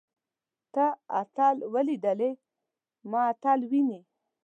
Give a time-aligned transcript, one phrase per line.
[0.73, 0.85] تۀ
[1.19, 2.31] اتل وليدلې.
[3.11, 3.99] ته اتل وينې؟